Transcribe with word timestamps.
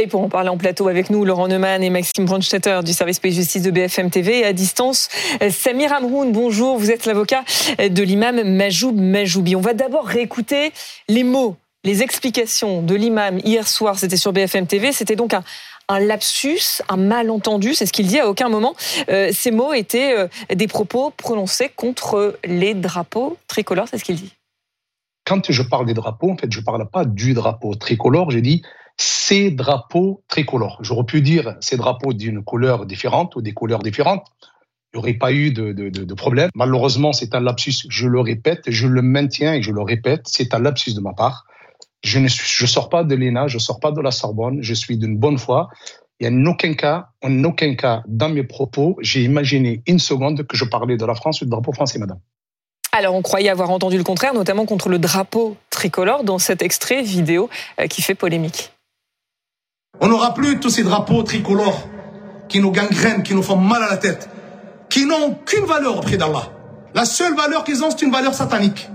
Et 0.00 0.06
pour 0.06 0.22
en 0.22 0.28
parler 0.28 0.48
en 0.48 0.56
plateau 0.56 0.86
avec 0.86 1.10
nous, 1.10 1.24
Laurent 1.24 1.48
Neumann 1.48 1.82
et 1.82 1.90
Maxime 1.90 2.24
Brandstetter 2.24 2.80
du 2.84 2.92
service 2.92 3.18
pays 3.18 3.32
justice 3.32 3.62
de 3.62 3.72
BFM 3.72 4.10
TV. 4.10 4.40
Et 4.40 4.44
à 4.44 4.52
distance, 4.52 5.08
Samir 5.50 5.92
Amroun, 5.92 6.30
bonjour, 6.30 6.78
vous 6.78 6.92
êtes 6.92 7.04
l'avocat 7.04 7.42
de 7.78 8.02
l'imam 8.04 8.40
Majoub 8.44 8.92
Majoubi. 8.92 9.56
On 9.56 9.60
va 9.60 9.74
d'abord 9.74 10.06
réécouter 10.06 10.72
les 11.08 11.24
mots, 11.24 11.56
les 11.82 12.02
explications 12.04 12.80
de 12.80 12.94
l'imam 12.94 13.40
hier 13.42 13.66
soir, 13.66 13.98
c'était 13.98 14.16
sur 14.16 14.32
BFM 14.32 14.68
TV. 14.68 14.92
C'était 14.92 15.16
donc 15.16 15.34
un, 15.34 15.98
lapsus, 15.98 16.80
un 16.88 16.96
malentendu, 16.96 17.74
c'est 17.74 17.86
ce 17.86 17.92
qu'il 17.92 18.06
dit 18.06 18.20
à 18.20 18.28
aucun 18.28 18.48
moment. 18.48 18.76
Euh, 19.08 19.30
ces 19.32 19.50
mots 19.50 19.72
étaient 19.72 20.16
euh, 20.16 20.28
des 20.54 20.68
propos 20.68 21.10
prononcés 21.10 21.70
contre 21.74 22.38
les 22.44 22.74
drapeaux 22.74 23.36
tricolores, 23.48 23.88
c'est 23.90 23.98
ce 23.98 24.04
qu'il 24.04 24.16
dit. 24.16 24.32
Quand 25.24 25.50
je 25.50 25.62
parle 25.62 25.86
des 25.86 25.94
drapeaux, 25.94 26.30
en 26.30 26.36
fait, 26.36 26.52
je 26.52 26.60
ne 26.60 26.64
parle 26.64 26.88
pas 26.88 27.04
du 27.04 27.34
drapeau 27.34 27.74
tricolore, 27.74 28.30
j'ai 28.30 28.42
dit 28.42 28.62
ces 28.98 29.50
drapeaux 29.50 30.22
tricolores. 30.28 30.78
J'aurais 30.82 31.04
pu 31.04 31.22
dire 31.22 31.56
ces 31.60 31.76
drapeaux 31.76 32.12
d'une 32.12 32.42
couleur 32.42 32.84
différente 32.84 33.36
ou 33.36 33.42
des 33.42 33.52
couleurs 33.52 33.82
différentes. 33.82 34.26
Il 34.92 34.96
n'y 34.96 35.00
aurait 35.00 35.14
pas 35.14 35.32
eu 35.32 35.52
de, 35.52 35.72
de, 35.72 36.14
problème. 36.14 36.50
Malheureusement, 36.54 37.12
c'est 37.12 37.34
un 37.34 37.40
lapsus, 37.40 37.86
je 37.88 38.08
le 38.08 38.20
répète, 38.20 38.62
je 38.66 38.86
le 38.86 39.02
maintiens 39.02 39.54
et 39.54 39.62
je 39.62 39.70
le 39.70 39.82
répète, 39.82 40.22
c'est 40.24 40.54
un 40.54 40.58
lapsus 40.58 40.94
de 40.94 41.00
ma 41.00 41.12
part. 41.12 41.44
Je 42.02 42.18
ne 42.18 42.28
je 42.28 42.66
sors 42.66 42.88
pas 42.88 43.04
de 43.04 43.14
l'ENA, 43.14 43.48
je 43.48 43.58
sors 43.58 43.80
pas 43.80 43.92
de 43.92 44.00
la 44.00 44.10
Sorbonne, 44.10 44.62
je 44.62 44.74
suis 44.74 44.96
d'une 44.96 45.18
bonne 45.18 45.38
foi. 45.38 45.68
Et 46.20 46.26
en 46.26 46.46
aucun 46.46 46.74
cas, 46.74 47.08
en 47.22 47.44
aucun 47.44 47.74
cas, 47.74 48.02
dans 48.08 48.28
mes 48.30 48.44
propos, 48.44 48.96
j'ai 49.00 49.22
imaginé 49.22 49.82
une 49.86 49.98
seconde 49.98 50.46
que 50.46 50.56
je 50.56 50.64
parlais 50.64 50.96
de 50.96 51.04
la 51.04 51.14
France 51.14 51.42
ou 51.42 51.44
du 51.44 51.50
drapeau 51.50 51.72
français, 51.72 51.98
madame. 51.98 52.18
Alors, 52.92 53.14
on 53.14 53.22
croyait 53.22 53.50
avoir 53.50 53.70
entendu 53.70 53.98
le 53.98 54.04
contraire, 54.04 54.34
notamment 54.34 54.64
contre 54.64 54.88
le 54.88 54.98
drapeau 54.98 55.56
tricolore 55.70 56.24
dans 56.24 56.38
cet 56.38 56.62
extrait 56.62 57.02
vidéo 57.02 57.50
euh, 57.78 57.86
qui 57.86 58.02
fait 58.02 58.14
polémique. 58.14 58.72
On 60.00 60.08
n'aura 60.08 60.34
plus 60.34 60.60
tous 60.60 60.70
ces 60.70 60.82
drapeaux 60.82 61.22
tricolores 61.22 61.88
qui 62.48 62.60
nous 62.60 62.70
gangrènent, 62.70 63.22
qui 63.22 63.34
nous 63.34 63.42
font 63.42 63.56
mal 63.56 63.82
à 63.82 63.90
la 63.90 63.96
tête, 63.96 64.28
qui 64.88 65.06
n'ont 65.06 65.26
aucune 65.26 65.64
valeur 65.64 65.98
auprès 65.98 66.16
d'Allah. 66.16 66.48
La 66.94 67.04
seule 67.04 67.34
valeur 67.34 67.64
qu'ils 67.64 67.84
ont, 67.84 67.90
c'est 67.90 68.02
une 68.02 68.12
valeur 68.12 68.34
satanique. 68.34 68.88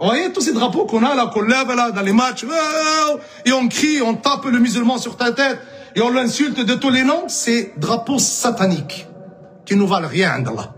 Vous 0.00 0.06
voyez 0.06 0.32
tous 0.32 0.40
ces 0.40 0.52
drapeaux 0.54 0.86
qu'on 0.86 1.04
a 1.04 1.14
là, 1.14 1.30
qu'on 1.32 1.42
lève 1.42 1.70
là 1.74 1.90
dans 1.90 2.00
les 2.00 2.12
matchs, 2.12 2.46
et 3.44 3.52
on 3.52 3.68
crie, 3.68 4.00
on 4.00 4.14
tape 4.14 4.46
le 4.46 4.58
musulman 4.58 4.96
sur 4.96 5.16
ta 5.16 5.32
tête, 5.32 5.58
et 5.94 6.00
on 6.00 6.10
l'insulte 6.10 6.64
de 6.64 6.74
tous 6.74 6.90
les 6.90 7.02
noms, 7.02 7.24
c'est 7.28 7.74
drapeaux 7.76 8.18
sataniques 8.18 9.06
qui 9.66 9.76
ne 9.76 9.84
valent 9.84 10.08
rien 10.08 10.38
d'Allah. 10.38 10.72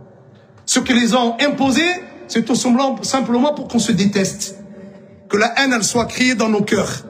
Ce 0.67 0.81
que 0.81 0.93
les 0.93 1.15
ont 1.15 1.37
imposé, 1.41 1.85
c'est 2.27 2.45
tout 2.45 2.55
simplement 2.57 3.55
pour 3.55 3.69
qu'on 3.69 3.79
se 3.79 3.93
déteste. 3.93 4.59
Que 5.29 5.37
la 5.37 5.53
haine, 5.61 5.73
elle 5.73 5.85
soit 5.85 6.07
criée 6.07 6.35
dans 6.35 6.49
nos 6.49 6.63
cœurs. 6.63 7.05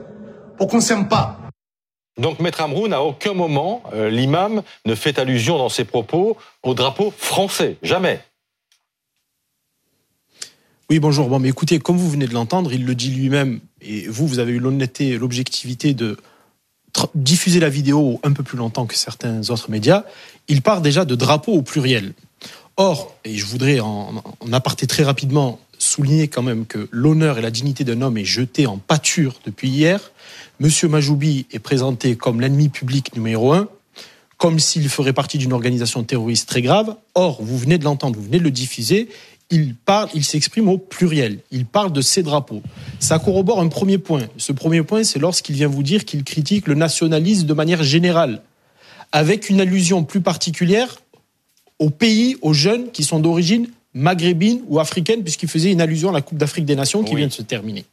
Pour 0.59 0.69
qu'on 0.69 0.81
s'aime 0.81 1.09
pas. 1.09 1.39
Donc, 2.19 2.41
Maître 2.41 2.61
Amroun, 2.61 2.93
à 2.93 3.03
aucun 3.03 3.33
moment, 3.33 3.83
euh, 3.95 4.11
l'imam 4.11 4.63
ne 4.85 4.95
fait 4.95 5.19
allusion 5.19 5.57
dans 5.57 5.71
ses 5.71 5.85
propos 5.85 6.37
au 6.63 6.75
drapeau 6.75 7.13
français. 7.17 7.79
Jamais. 7.83 8.21
Oui, 10.91 10.99
bonjour. 10.99 11.29
Bon, 11.29 11.39
mais 11.39 11.49
écoutez, 11.49 11.79
comme 11.79 11.97
vous 11.97 12.11
venez 12.11 12.27
de 12.27 12.35
l'entendre, 12.35 12.73
il 12.73 12.85
le 12.85 12.95
dit 12.95 13.11
lui-même, 13.11 13.61
et 13.81 14.07
vous, 14.09 14.27
vous 14.27 14.41
avez 14.41 14.53
eu 14.53 14.59
l'honnêteté, 14.59 15.17
l'objectivité 15.17 15.95
de 15.95 16.19
diffuser 17.15 17.61
la 17.61 17.71
vidéo 17.71 18.21
un 18.23 18.33
peu 18.33 18.43
plus 18.43 18.59
longtemps 18.59 18.85
que 18.85 18.95
certains 18.95 19.49
autres 19.49 19.71
médias. 19.71 20.05
Il 20.49 20.61
part 20.61 20.83
déjà 20.83 21.07
de 21.07 21.15
drapeau 21.15 21.53
au 21.55 21.63
pluriel. 21.63 22.13
Or, 22.77 23.17
et 23.25 23.37
je 23.37 23.47
voudrais 23.47 23.81
en, 23.81 24.23
en 24.41 24.53
aparté 24.53 24.87
très 24.87 25.03
rapidement 25.03 25.59
souligner 25.83 26.29
quand 26.29 26.43
même 26.43 26.67
que 26.67 26.89
l'honneur 26.91 27.39
et 27.39 27.43
la 27.43 27.51
dignité 27.51 27.85
d'un 27.85 28.01
homme 28.03 28.17
est 28.17 28.25
jeté 28.25 28.67
en 28.67 28.79
pâture 28.79 29.41
depuis 29.45 29.69
hier. 29.69 30.13
Monsieur 30.61 30.89
Majoubi 30.89 31.47
est 31.51 31.59
présenté 31.59 32.17
comme 32.17 32.41
l'ennemi 32.41 32.69
public 32.69 33.15
numéro 33.17 33.53
un, 33.53 33.69
comme 34.37 34.59
s'il 34.59 34.89
ferait 34.89 35.13
partie 35.13 35.39
d'une 35.39 35.53
organisation 35.53 36.03
terroriste 36.05 36.49
très 36.49 36.63
grave. 36.63 36.97
Or, 37.15 37.43
vous 37.43 37.59
venez 37.59 37.79
de 37.79 37.85
l'entendre, 37.85 38.17
vous 38.17 38.25
venez 38.25 38.39
de 38.39 38.45
le 38.45 38.51
diffuser, 38.51 39.09
il 39.51 39.75
parle, 39.75 40.09
il 40.15 40.25
s'exprime 40.25 40.69
au 40.69 40.79
pluriel. 40.79 41.41
Il 41.51 41.67
parle 41.67 41.93
de 41.93 42.01
ses 42.01 42.23
drapeaux. 42.23 42.63
Ça 43.01 43.19
corrobore 43.19 43.61
un 43.61 43.69
premier 43.69 43.99
point. 43.99 44.23
Ce 44.39 44.53
premier 44.53 44.83
point, 44.83 45.05
c'est 45.05 45.19
lorsqu'il 45.19 45.57
vient 45.57 45.69
vous 45.69 45.83
dire 45.83 46.05
qu'il 46.05 46.25
critique 46.25 46.69
le 46.69 46.75
nationalisme 46.75 47.47
de 47.47 47.55
manière 47.55 47.83
générale, 47.83 48.43
avec 49.11 49.51
une 49.51 49.61
allusion 49.61 50.05
plus 50.05 50.21
particulière 50.21 51.03
aux 51.79 51.91
pays, 51.91 52.37
aux 52.41 52.55
jeunes 52.55 52.91
qui 52.93 53.03
sont 53.03 53.19
d'origine 53.19 53.67
maghrébine 53.95 54.63
ou 54.69 54.81
africaine, 54.81 55.23
puisqu'il 55.23 55.49
faisait 55.49 55.73
une 55.73 55.81
allusion 55.81 56.11
à 56.11 56.13
la 56.13 56.23
Coupe 56.23 56.39
d'Afrique 56.39 56.65
des 56.65 56.77
Nations 56.77 57.05
qui 57.05 57.15
vient 57.15 57.27
de 57.27 57.33
se 57.33 57.43
terminer. 57.43 57.85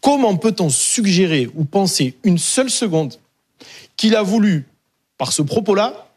Comment 0.00 0.36
peut-on 0.36 0.70
suggérer 0.70 1.48
ou 1.54 1.64
penser 1.64 2.16
une 2.24 2.38
seule 2.38 2.70
seconde 2.70 3.14
qu'il 3.96 4.16
a 4.16 4.22
voulu, 4.22 4.66
par 5.18 5.32
ce 5.32 5.42
propos-là, 5.42 6.08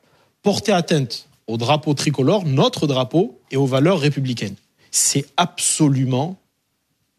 porter 0.41 0.71
atteinte 0.71 1.27
au 1.47 1.57
drapeau 1.57 1.93
tricolore, 1.93 2.45
notre 2.45 2.87
drapeau, 2.87 3.37
et 3.51 3.57
aux 3.57 3.65
valeurs 3.65 3.99
républicaines? 3.99 4.55
C'est 4.91 5.25
absolument 5.37 6.37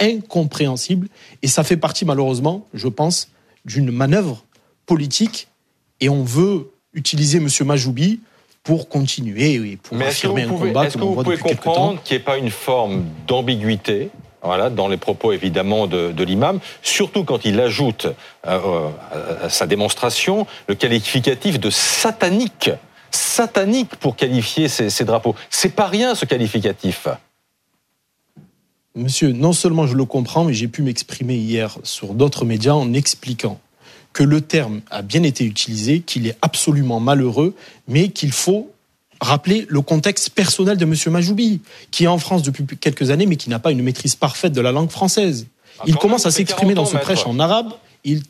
incompréhensible 0.00 1.08
et 1.42 1.48
ça 1.48 1.64
fait 1.64 1.76
partie 1.76 2.04
malheureusement, 2.04 2.66
je 2.74 2.88
pense, 2.88 3.28
d'une 3.64 3.90
manœuvre 3.90 4.44
politique 4.86 5.48
et 6.00 6.08
on 6.08 6.24
veut 6.24 6.70
utiliser 6.94 7.38
M. 7.38 7.48
Majoubi 7.64 8.20
pour 8.64 8.88
continuer 8.88 9.54
et 9.54 9.76
pour 9.76 10.00
affirmer 10.00 10.42
un 10.42 10.48
combat 10.48 10.86
Est-ce 10.86 10.96
que 10.96 11.02
vous 11.04 11.22
pouvez 11.22 11.38
comprendre 11.38 12.02
qu'il 12.02 12.16
n'y 12.16 12.22
ait 12.22 12.24
pas 12.24 12.38
une 12.38 12.50
forme 12.50 13.04
d'ambiguïté 13.26 14.10
voilà, 14.42 14.68
dans 14.68 14.88
les 14.88 14.98
propos 14.98 15.32
évidemment 15.32 15.86
de, 15.86 16.12
de 16.12 16.24
l'imam, 16.24 16.60
surtout 16.82 17.24
quand 17.24 17.46
il 17.46 17.58
ajoute 17.60 18.08
euh, 18.46 18.90
à 19.42 19.48
sa 19.48 19.66
démonstration 19.66 20.46
le 20.68 20.74
qualificatif 20.74 21.58
de 21.58 21.70
satanique 21.70 22.70
satanique 23.14 23.96
pour 23.96 24.16
qualifier 24.16 24.68
ces, 24.68 25.04
drapeaux. 25.04 25.34
C'est 25.50 25.74
pas 25.74 25.86
rien 25.86 26.14
ce 26.14 26.24
qualificatif. 26.24 27.08
Monsieur, 28.96 29.32
non 29.32 29.52
seulement 29.52 29.86
je 29.86 29.94
le 29.94 30.04
comprends, 30.04 30.44
mais 30.44 30.54
j'ai 30.54 30.68
pu 30.68 30.82
m'exprimer 30.82 31.34
hier 31.34 31.78
sur 31.82 32.14
d'autres 32.14 32.44
médias 32.44 32.74
en 32.74 32.92
expliquant 32.92 33.60
que 34.14 34.22
le 34.22 34.40
terme 34.40 34.80
a 34.90 35.02
bien 35.02 35.22
été 35.22 35.44
utilisé, 35.44 36.00
qu'il 36.00 36.26
est 36.26 36.36
absolument 36.40 37.00
malheureux, 37.00 37.54
mais 37.88 38.08
qu'il 38.08 38.32
faut 38.32 38.72
rappeler 39.20 39.66
le 39.68 39.80
contexte 39.82 40.30
personnel 40.30 40.78
de 40.78 40.84
Monsieur 40.84 41.10
Majoubi, 41.10 41.60
qui 41.90 42.04
est 42.04 42.06
en 42.06 42.18
France 42.18 42.42
depuis 42.42 42.64
quelques 42.78 43.10
années, 43.10 43.26
mais 43.26 43.36
qui 43.36 43.50
n'a 43.50 43.58
pas 43.58 43.72
une 43.72 43.82
maîtrise 43.82 44.14
parfaite 44.14 44.52
de 44.52 44.60
la 44.60 44.72
langue 44.72 44.90
française. 44.90 45.46
Ah, 45.80 45.84
il 45.86 45.96
commence 45.96 46.26
à 46.26 46.30
s'exprimer 46.30 46.74
dans 46.74 46.86
ce 46.86 46.96
prêche 46.96 47.26
en 47.26 47.38
arabe. 47.38 47.72
Il 48.04 48.22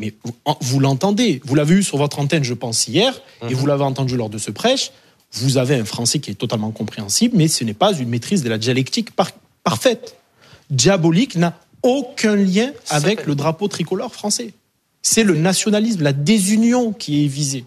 mais 0.00 0.14
vous, 0.60 0.78
l'entendez, 0.78 1.40
vous 1.44 1.56
l'avez 1.56 1.74
eu 1.74 1.82
sur 1.82 1.98
votre 1.98 2.20
antenne, 2.20 2.44
je 2.44 2.54
pense, 2.54 2.86
hier, 2.86 3.20
et 3.48 3.54
vous 3.54 3.62
mhm. 3.62 3.68
l'avez 3.68 3.82
entendu 3.82 4.16
lors 4.16 4.28
de 4.28 4.38
ce 4.38 4.52
prêche. 4.52 4.92
Vous 5.32 5.56
avez 5.56 5.74
un 5.74 5.84
français 5.84 6.20
qui 6.20 6.30
est 6.30 6.34
totalement 6.34 6.70
compréhensible, 6.70 7.36
mais 7.36 7.48
ce 7.48 7.64
n'est 7.64 7.74
pas 7.74 7.92
une 7.92 8.08
maîtrise 8.08 8.44
de 8.44 8.48
la 8.48 8.58
dialectique 8.58 9.10
parfaite. 9.64 10.16
Diabolique 10.70 11.34
n'a 11.34 11.58
aucun 11.82 12.36
lien 12.36 12.72
avec 12.90 13.26
le 13.26 13.34
drapeau 13.34 13.68
tricolore 13.68 14.12
français. 14.12 14.52
C'est 15.02 15.24
le 15.24 15.36
nationalisme, 15.36 16.02
la 16.02 16.12
désunion 16.12 16.92
qui 16.92 17.24
est 17.24 17.28
visée. 17.28 17.64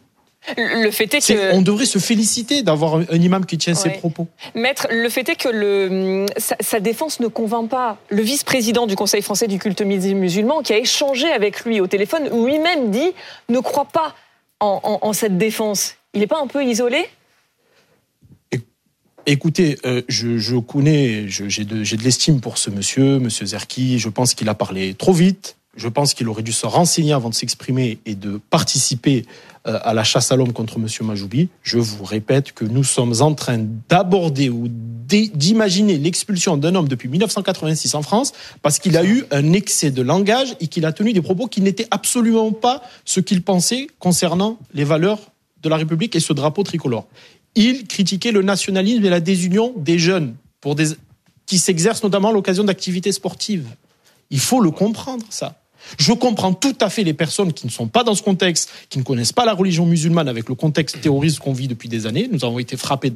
Le 0.58 0.90
fait 0.90 1.14
est 1.14 1.20
que 1.20 1.54
on 1.54 1.62
devrait 1.62 1.86
se 1.86 2.00
féliciter 2.00 2.64
d'avoir 2.64 2.96
un, 2.96 3.04
imam 3.16 3.46
qui 3.46 3.58
tient 3.58 3.76
ses 3.76 3.90
propos. 3.90 4.28
Maître, 4.56 4.88
le 4.90 5.08
fait 5.10 5.30
est 5.30 5.36
que 5.36 5.50
le, 5.50 6.26
sa, 6.38 6.80
défense 6.80 7.20
ne 7.20 7.28
convainc 7.28 7.70
pas 7.70 7.98
le 8.10 8.24
vice-président 8.24 8.88
du 8.88 8.96
Conseil 8.96 9.22
français 9.22 9.48
du 9.48 9.60
culte 9.60 9.82
musulman 9.82 10.64
qui 10.64 10.74
a 10.74 10.78
échangé 10.78 11.32
avec 11.32 11.64
lui 11.64 11.80
au 11.80 11.88
téléphone, 11.88 12.24
lui-même 12.46 12.90
dit 12.90 13.12
ne 13.50 13.60
croit 13.60 13.86
pas 13.86 14.16
en, 14.60 15.14
cette 15.14 15.38
défense. 15.38 15.96
Il 16.14 16.22
n'est 16.22 16.28
pas 16.28 16.42
un 16.42 16.48
peu 16.48 16.64
isolé? 16.64 17.08
Écoutez, 19.28 19.78
euh, 19.86 20.02
je, 20.08 20.58
connais, 20.58 21.28
j'ai 21.28 21.64
de, 21.64 21.84
l'estime 22.04 22.42
pour 22.42 22.58
ce 22.58 22.72
monsieur, 22.72 23.20
monsieur 23.20 23.46
Zerki. 23.46 24.00
Je 24.00 24.10
pense 24.10 24.34
qu'il 24.34 24.50
a 24.50 24.56
parlé 24.56 24.96
trop 24.96 25.14
vite. 25.14 25.58
Je 25.78 25.88
pense 25.88 26.14
qu'il 26.14 26.28
aurait 26.28 26.42
dû 26.42 26.52
se 26.52 26.66
renseigner 26.66 27.14
avant 27.14 27.30
de 27.30 27.36
s'exprimer 27.36 28.00
et 28.06 28.16
de 28.16 28.42
participer 28.50 29.26
euh, 29.68 29.80
à 29.84 29.94
la 29.94 30.04
chasse 30.04 30.32
à 30.32 30.36
l'homme 30.36 30.54
contre 30.54 30.78
M. 30.78 30.88
Majoubi. 31.08 31.50
Je 31.62 31.78
vous 31.78 32.04
répète 32.04 32.52
que 32.52 32.66
nous 32.66 32.84
sommes 32.84 33.14
en 33.22 33.34
train 33.36 33.60
d'aborder 33.88 34.50
ou 34.50 34.68
d'imaginer 34.68 35.98
l'expulsion 35.98 36.58
d'un 36.58 36.74
homme 36.74 36.88
depuis 36.88 37.08
1986 37.08 37.96
en 37.96 38.02
France 38.02 38.34
parce 38.64 38.80
qu'il 38.80 38.98
a 38.98 39.06
eu 39.06 39.26
un 39.32 39.54
excès 39.54 39.92
de 39.92 40.02
langage 40.02 40.56
et 40.60 40.68
qu'il 40.68 40.86
a 40.86 40.92
tenu 40.94 41.14
des 41.14 41.22
propos 41.22 41.48
qui 41.48 41.62
n'étaient 41.62 41.88
absolument 41.92 42.52
pas 42.54 42.82
ce 43.06 43.20
qu'il 43.20 43.44
pensait 43.44 43.88
concernant 44.00 44.58
les 44.74 44.84
valeurs 44.84 45.20
de 45.62 45.70
la 45.70 45.78
République 45.78 46.16
et 46.16 46.20
ce 46.20 46.34
drapeau 46.34 46.64
tricolore. 46.64 47.08
Il 47.56 47.88
critiquait 47.88 48.32
le 48.32 48.42
nationalisme 48.42 49.06
et 49.06 49.10
la 49.10 49.20
désunion 49.20 49.74
des 49.76 50.00
jeunes 50.00 50.36
pour 50.62 50.76
des, 50.76 50.90
qui 51.46 51.60
s'exercent 51.60 52.04
notamment 52.04 52.30
à 52.30 52.32
l'occasion 52.32 52.64
d'activités 52.64 53.12
sportives. 53.12 53.68
Il 54.30 54.40
faut 54.40 54.62
le 54.62 54.72
comprendre, 54.72 55.26
ça. 55.30 55.62
Je 55.98 56.14
comprends 56.14 56.54
tout 56.54 56.76
à 56.80 56.90
fait 56.90 57.04
les 57.04 57.14
personnes 57.14 57.54
qui 57.54 57.66
ne 57.66 57.72
sont 57.72 57.88
pas 57.88 58.04
dans 58.04 58.16
ce 58.16 58.22
contexte, 58.22 58.70
qui 58.90 59.00
ne 59.00 59.04
connaissent 59.04 59.34
pas 59.34 59.46
la 59.46 59.54
religion 59.54 59.86
musulmane 59.86 60.30
avec 60.30 60.48
le 60.48 60.56
contexte 60.56 61.02
terroriste 61.02 61.40
qu'on 61.40 61.54
vit 61.54 61.68
depuis 61.68 61.90
des 61.90 62.06
années. 62.06 62.30
Nous 62.32 62.46
avons 62.46 62.60
été 62.60 62.78
frappés 62.78 63.12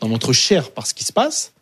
dans 0.00 0.08
notre 0.08 0.32
chair 0.32 0.70
par 0.70 0.86
ce 0.86 0.94
qui 0.94 1.02
se 1.02 1.12
passe. 1.12 1.52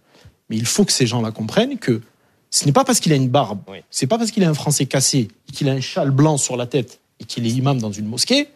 Mais 0.51 0.57
il 0.57 0.67
faut 0.67 0.85
que 0.85 0.93
ces 0.93 1.07
gens-là 1.07 1.31
comprennent 1.31 1.79
que 1.79 2.03
ce 2.51 2.65
n'est 2.65 2.73
pas 2.73 2.85
parce 2.85 3.01
qu'il 3.01 3.13
a 3.13 3.17
une 3.17 3.29
barbe, 3.29 3.61
c'est 3.91 4.07
pas 4.07 4.19
parce 4.19 4.31
qu'il 4.31 4.43
a 4.43 4.49
un 4.49 4.55
français 4.55 4.87
cassé, 4.87 5.29
qu'il 5.53 5.69
a 5.69 5.73
un 5.73 5.81
châle 5.81 6.11
blanc 6.11 6.39
sur 6.39 6.57
la 6.57 6.67
tête 6.67 7.01
et 7.21 7.25
qu'il 7.25 7.47
est 7.47 7.51
imam 7.51 7.79
dans 7.79 7.93
une 7.93 8.07
mosquée, 8.07 8.49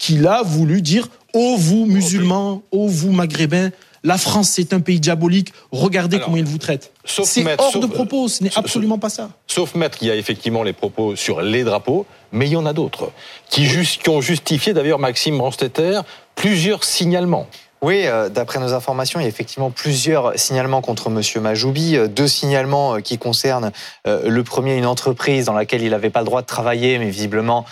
qu'il 0.00 0.26
a 0.26 0.42
voulu 0.42 0.82
dire 0.82 1.06
Oh 1.32 1.54
vous 1.56 1.86
musulmans, 1.86 2.62
oh 2.72 2.88
vous 2.88 3.12
maghrébins, 3.12 3.70
la 4.02 4.18
France 4.18 4.50
c'est 4.50 4.72
un 4.72 4.80
pays 4.80 4.98
diabolique, 4.98 5.52
regardez 5.70 6.18
comment 6.18 6.38
il 6.38 6.44
vous 6.44 6.58
traite. 6.58 6.92
C'est 7.04 7.44
hors 7.58 7.78
de 7.78 7.86
propos, 7.86 8.26
ce 8.26 8.42
n'est 8.42 8.56
absolument 8.56 8.98
pas 8.98 9.10
ça. 9.10 9.30
Sauf 9.46 9.76
maître, 9.76 9.98
il 10.00 10.08
y 10.08 10.10
a 10.10 10.16
effectivement 10.16 10.64
les 10.64 10.72
propos 10.72 11.14
sur 11.14 11.40
les 11.42 11.62
drapeaux, 11.62 12.06
mais 12.32 12.46
il 12.46 12.52
y 12.52 12.56
en 12.56 12.66
a 12.66 12.72
d'autres 12.72 13.12
qui, 13.48 13.68
qui 13.68 14.08
ont 14.08 14.20
justifié 14.20 14.72
d'ailleurs 14.72 14.98
Maxime 14.98 15.38
Branstetter 15.38 16.00
plusieurs 16.34 16.82
signalements. 16.82 17.46
Oui, 17.82 18.02
euh, 18.04 18.28
d'après 18.28 18.58
nos 18.58 18.74
informations, 18.74 19.20
il 19.20 19.22
y 19.22 19.26
a 19.26 19.28
effectivement 19.28 19.70
plusieurs 19.70 20.38
signalements 20.38 20.82
contre 20.82 21.08
Monsieur 21.08 21.40
Majoubi. 21.40 21.96
Euh, 21.96 22.08
deux 22.08 22.28
signalements 22.28 22.96
euh, 22.96 23.00
qui 23.00 23.16
concernent 23.16 23.72
le 24.04 24.42
premier, 24.42 24.76
une 24.76 24.86
entreprise 24.86 25.46
dans 25.46 25.54
laquelle 25.54 25.82
il 25.82 25.90
n'avait 25.90 26.10
pas 26.10 26.20
le 26.20 26.26
droit 26.26 26.42
de 26.42 26.46
travailler, 26.46 26.98
mais 26.98 27.08
visiblement 27.08 27.64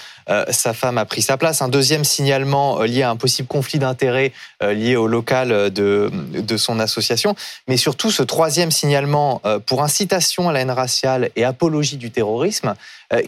sa 0.50 0.74
femme 0.74 0.98
a 0.98 1.04
pris 1.04 1.22
sa 1.22 1.36
place. 1.36 1.62
Un 1.62 1.68
deuxième 1.68 2.04
signalement 2.04 2.80
lié 2.82 3.02
à 3.02 3.10
un 3.10 3.16
possible 3.16 3.48
conflit 3.48 3.78
d'intérêts 3.78 4.32
lié 4.60 4.96
au 4.96 5.06
local 5.06 5.70
de, 5.70 6.10
de 6.12 6.56
son 6.56 6.80
association. 6.80 7.34
Mais 7.66 7.76
surtout, 7.76 8.10
ce 8.10 8.22
troisième 8.22 8.70
signalement 8.70 9.40
pour 9.66 9.82
incitation 9.82 10.48
à 10.48 10.52
la 10.52 10.60
haine 10.60 10.70
raciale 10.70 11.30
et 11.36 11.44
apologie 11.44 11.96
du 11.96 12.10
terrorisme, 12.10 12.74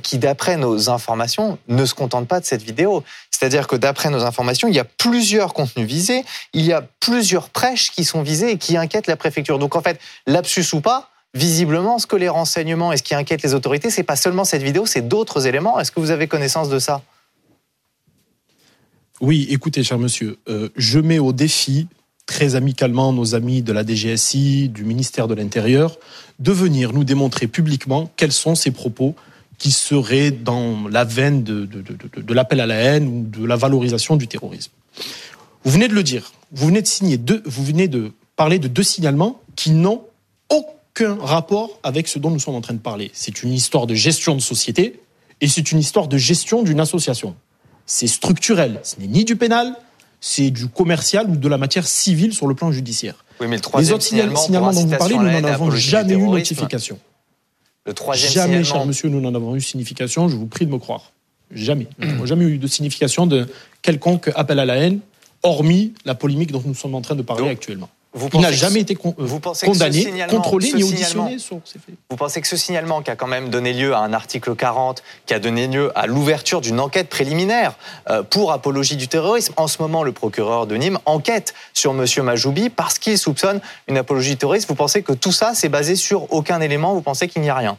qui, 0.03 0.19
d'après 0.19 0.57
nos 0.57 0.91
informations, 0.91 1.59
ne 1.69 1.87
se 1.87 1.95
contente 1.95 2.29
pas 2.29 2.41
de 2.41 2.45
cette 2.45 2.63
vidéo. 2.63 3.03
C'est-à-dire 3.31 3.67
que 3.67 3.77
d'après 3.77 4.11
nos 4.11 4.25
informations, 4.25 4.69
il 4.69 4.75
y 4.75 4.79
a 4.79 4.85
plusieurs 4.85 5.55
contenus 5.55 5.87
visés, 5.87 6.25
il 6.53 6.67
y 6.67 6.73
a 6.73 6.83
plusieurs 7.01 7.49
prêches 7.49 7.91
qui 7.91 8.05
sont 8.05 8.23
visées 8.23 8.51
et 8.51 8.59
qui 8.59 8.77
inquiètent 8.77 9.07
la 9.07 9.17
préfecture. 9.17 9.59
Donc 9.59 9.77
en 9.77 9.81
fait, 9.81 9.99
lapsus 10.27 10.67
ou 10.75 10.81
pas, 10.81 11.09
visiblement, 11.35 11.99
ce 11.99 12.07
que 12.07 12.17
les 12.17 12.29
renseignements 12.29 12.93
et 12.93 12.97
ce 12.97 13.03
qui 13.03 13.15
inquiète 13.15 13.43
les 13.43 13.55
autorités, 13.55 13.91
c'est 13.91 14.03
pas 14.03 14.17
seulement 14.17 14.45
cette 14.45 14.63
vidéo, 14.63 14.87
c'est 14.87 15.07
d'autres 15.07 15.47
éléments. 15.47 15.79
Est-ce 15.79 15.93
que 15.93 16.01
vous 16.01 16.11
avez 16.11 16.27
connaissance 16.27 16.69
de 16.69 16.79
ça? 16.79 17.03
Oui, 19.21 19.47
écoutez, 19.51 19.83
cher 19.83 19.99
monsieur, 19.99 20.39
euh, 20.49 20.71
je 20.77 20.99
mets 20.99 21.19
au 21.19 21.33
défi 21.33 21.89
très 22.27 22.55
amicalement 22.55 23.13
nos 23.13 23.35
amis 23.35 23.61
de 23.61 23.73
la 23.73 23.85
DGSI, 23.85 24.69
du 24.69 24.85
ministère 24.85 25.29
de 25.29 25.35
l'Intérieur, 25.35 25.99
de 26.39 26.53
venir 26.53 26.93
nous 26.93 27.05
démontrer 27.05 27.49
publiquement 27.49 28.11
quels 28.17 28.33
sont 28.33 28.55
ces 28.55 28.71
propos 28.71 29.15
qui 29.59 29.73
serait 29.73 30.31
dans 30.31 30.89
la 30.89 31.05
veine 31.05 31.43
de, 31.43 31.67
de, 31.67 32.35
l'appel 32.35 32.61
à 32.61 32.67
la 32.67 32.77
haine 32.77 33.09
ou 33.09 33.27
de 33.29 33.45
la 33.45 33.57
valorisation 33.57 34.17
du 34.17 34.27
terrorisme. 34.27 34.73
Vous 35.65 35.71
venez 35.71 35.89
de 35.89 35.95
le 35.95 36.03
dire, 36.03 36.33
vous 36.53 36.69
venez 36.69 36.81
de 36.81 36.87
signer 36.87 37.19
deux, 37.19 37.43
vous 37.45 37.65
venez 37.65 37.89
de 37.89 38.13
parler 38.37 38.59
de 38.59 38.69
deux 38.69 38.83
signalements 38.83 39.39
qui 39.57 39.73
n'ont 39.73 40.03
aucun 40.49 40.80
rapport 41.05 41.79
avec 41.83 42.09
ce 42.09 42.19
dont 42.19 42.31
nous 42.31 42.39
sommes 42.39 42.55
en 42.55 42.61
train 42.61 42.75
de 42.75 42.79
parler. 42.79 43.11
C'est 43.13 43.43
une 43.43 43.53
histoire 43.53 43.87
de 43.87 43.95
gestion 43.95 44.35
de 44.35 44.41
société 44.41 45.01
et 45.41 45.49
c'est 45.49 45.73
une 45.73 45.79
histoire 45.79 46.09
de 46.09 46.19
gestion 46.19 46.63
d'une 46.63 46.81
association. 46.81 47.35
C'est 47.87 48.07
structurel, 48.07 48.81
ce 48.83 49.01
n'est 49.01 49.07
ni 49.07 49.25
du 49.25 49.37
pénal, 49.37 49.75
c'est 50.21 50.51
du 50.51 50.69
commercial 50.69 51.29
ou 51.29 51.37
de 51.37 51.49
la 51.49 51.59
matière 51.59 51.87
civile 51.87 52.35
sur 52.35 52.47
le 52.47 52.55
plan 52.55 52.71
judiciaire. 52.73 53.25
Oui, 53.41 53.47
mais 53.49 53.57
le 53.57 53.81
Les 53.81 53.93
autres 53.93 54.05
signalements 54.05 54.73
dont 54.73 54.73
vous 54.73 54.97
parlez, 54.97 55.17
nous 55.17 55.23
n'en 55.25 55.45
avons 55.45 55.71
jamais 55.71 56.15
eu 56.15 56.29
notification. 56.29 56.99
Le 57.87 57.95
troisième 57.95 58.33
Jamais, 58.33 58.65
cher 58.65 58.85
monsieur, 58.85 59.09
nous 59.09 59.21
n'en 59.21 59.35
avons 59.35 59.57
eu 59.57 59.61
signification, 59.61 60.29
je 60.29 60.37
vous 60.37 60.47
prie 60.47 60.67
de 60.67 60.71
me 60.71 60.79
croire. 60.79 61.13
Jamais. 61.51 61.89
Nous 61.99 62.07
n'avons 62.07 62.27
jamais 62.27 62.45
eu 62.45 62.59
de 62.59 62.67
signification 62.67 63.27
de 63.27 63.49
quelconque 63.83 64.31
appel 64.35 64.59
à 64.59 64.67
la 64.67 64.77
haine, 64.77 65.01
hormis 65.43 65.95
la 66.05 66.15
polémique 66.15 66.53
dont 66.53 66.63
nous 66.65 66.75
sommes 66.75 66.95
en 66.95 67.01
train 67.01 67.17
de 67.17 67.23
parler 67.23 67.49
actuellement. 67.49 67.89
Vous 68.13 68.29
il 68.35 68.41
n'a 68.41 68.51
jamais 68.51 68.81
été 68.81 68.97
condamné, 68.97 70.27
contrôlé 70.29 70.73
ni 70.73 70.83
auditionné 70.83 71.39
sur 71.39 71.61
ces 71.65 71.79
faits. 71.79 71.95
Vous 72.11 72.17
pensez 72.17 72.41
que 72.41 72.49
ce 72.49 72.57
signalement 72.57 73.03
qui 73.03 73.11
a 73.13 73.15
quand 73.15 73.29
même 73.29 73.51
donné 73.51 73.73
lieu 73.73 73.95
à 73.95 74.01
un 74.01 74.13
article 74.13 74.57
40, 74.57 75.05
qui 75.27 75.35
a 75.35 75.39
donné 75.39 75.69
lieu 75.69 75.97
à 75.97 76.09
l'ouverture 76.09 76.61
d'une 76.61 76.81
enquête 76.81 77.09
préliminaire 77.09 77.77
euh, 78.09 78.25
pour 78.25 78.51
apologie 78.51 78.97
du 78.97 79.07
terrorisme, 79.07 79.55
en 79.57 79.69
ce 79.69 79.81
moment 79.81 80.03
le 80.03 80.11
procureur 80.11 80.67
de 80.67 80.75
Nîmes 80.75 80.99
enquête 81.07 81.55
sur 81.73 81.93
M. 81.93 82.05
Majoubi 82.25 82.69
parce 82.69 82.99
qu'il 82.99 83.17
soupçonne 83.17 83.61
une 83.87 83.97
apologie 83.97 84.31
du 84.31 84.39
terrorisme, 84.39 84.67
vous 84.69 84.75
pensez 84.75 85.03
que 85.03 85.13
tout 85.13 85.33
ça 85.33 85.53
c'est 85.55 85.69
basé 85.69 85.95
sur 85.95 86.33
aucun 86.33 86.61
élément, 86.61 86.95
vous 86.95 87.03
pensez 87.03 87.29
qu'il 87.29 87.43
n'y 87.43 87.51
a 87.51 87.55
rien? 87.55 87.79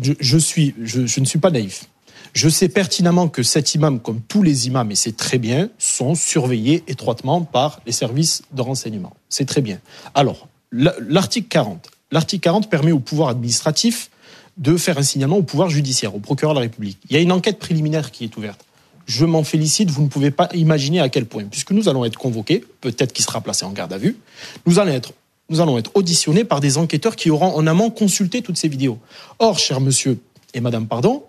Je, 0.00 0.38
suis, 0.38 0.74
je 0.80 1.20
ne 1.20 1.24
suis 1.24 1.38
pas 1.38 1.50
naïf. 1.50 1.84
Je 2.32 2.48
sais 2.48 2.68
pertinemment 2.68 3.28
que 3.28 3.42
cet 3.42 3.74
imam, 3.74 4.00
comme 4.00 4.20
tous 4.20 4.42
les 4.42 4.66
imams, 4.66 4.90
et 4.90 4.96
c'est 4.96 5.16
très 5.16 5.38
bien, 5.38 5.68
sont 5.78 6.14
surveillés 6.14 6.82
étroitement 6.88 7.42
par 7.42 7.80
les 7.86 7.92
services 7.92 8.42
de 8.52 8.62
renseignement. 8.62 9.14
C'est 9.28 9.46
très 9.46 9.60
bien. 9.60 9.78
Alors, 10.14 10.48
l'article 10.72 11.48
40. 11.48 11.90
L'article 12.10 12.42
40 12.42 12.70
permet 12.70 12.92
au 12.92 12.98
pouvoir 12.98 13.28
administratif 13.28 14.10
de 14.56 14.76
faire 14.76 14.98
un 14.98 15.02
signalement 15.02 15.36
au 15.36 15.42
pouvoir 15.42 15.68
judiciaire, 15.68 16.14
au 16.14 16.20
procureur 16.20 16.54
de 16.54 16.60
la 16.60 16.62
République. 16.62 16.98
Il 17.08 17.16
y 17.16 17.18
a 17.18 17.22
une 17.22 17.32
enquête 17.32 17.58
préliminaire 17.58 18.10
qui 18.10 18.24
est 18.24 18.36
ouverte. 18.36 18.64
Je 19.06 19.24
m'en 19.24 19.44
félicite, 19.44 19.90
vous 19.90 20.02
ne 20.02 20.08
pouvez 20.08 20.30
pas 20.30 20.48
imaginer 20.54 21.00
à 21.00 21.08
quel 21.08 21.26
point, 21.26 21.44
puisque 21.44 21.72
nous 21.72 21.88
allons 21.88 22.04
être 22.04 22.16
convoqués, 22.16 22.64
peut-être 22.80 23.12
qu'il 23.12 23.24
sera 23.24 23.40
placé 23.40 23.64
en 23.64 23.70
garde 23.70 23.92
à 23.92 23.98
vue, 23.98 24.16
nous 24.66 24.78
allons 24.78 24.92
être 24.92 25.12
nous 25.50 25.60
allons 25.60 25.76
être 25.76 25.90
auditionnés 25.94 26.44
par 26.44 26.60
des 26.60 26.78
enquêteurs 26.78 27.16
qui 27.16 27.30
auront 27.30 27.54
en 27.54 27.66
amont 27.66 27.90
consulté 27.90 28.40
toutes 28.40 28.56
ces 28.56 28.68
vidéos. 28.68 28.98
Or, 29.38 29.58
cher 29.58 29.80
monsieur 29.80 30.18
et 30.54 30.60
madame, 30.60 30.86
pardon, 30.86 31.22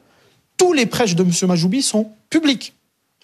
tous 0.57 0.74
les 0.74 0.86
prêches 0.86 1.16
de 1.16 1.24
M. 1.24 1.31
Majoubi 1.48 1.81
sont 1.81 2.10
publics. 2.30 2.74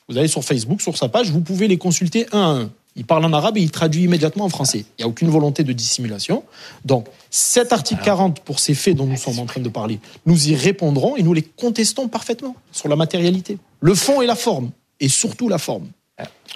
Vous 0.10 0.18
allez 0.18 0.28
sur 0.28 0.44
Facebook, 0.44 0.81
sur 0.81 0.98
sa 0.98 1.10
page, 1.10 1.31
vous 1.31 1.42
pouvez 1.42 1.68
les 1.68 1.78
consulter 1.78 2.25
un 2.31 2.39
à 2.39 2.62
un. 2.62 2.72
Il 2.98 3.06
parle 3.06 3.24
en 3.24 3.31
arabe 3.31 3.57
et 3.57 3.62
il 3.62 3.72
traduit 3.72 4.04
immédiatement 4.04 4.44
en 4.44 4.50
français. 4.50 4.80
Il 4.80 5.01
n'y 5.01 5.06
a 5.06 5.07
aucune 5.07 5.30
volonté 5.30 5.63
de 5.63 5.72
dissimulation. 5.72 6.44
Donc, 6.83 7.07
cet 7.30 7.72
article 7.72 8.04
40, 8.04 8.42
pour 8.42 8.60
ces 8.60 8.74
faits 8.74 8.98
dont 8.98 9.06
nous 9.06 9.16
sommes 9.16 9.39
en 9.39 9.45
train 9.45 9.62
de 9.62 9.69
parler, 9.69 10.00
nous 10.25 10.50
y 10.50 10.56
répondrons 10.56 11.16
et 11.16 11.24
nous 11.24 11.33
les 11.33 11.42
contestons 11.42 12.10
parfaitement 12.10 12.56
sur 12.74 12.89
la 12.89 12.98
matérialité. 12.98 13.57
Le 13.80 13.95
fond 13.95 14.22
et 14.22 14.25
la 14.25 14.36
forme, 14.36 14.72
et 15.00 15.07
surtout 15.07 15.48
la 15.48 15.57
forme. 15.57 15.88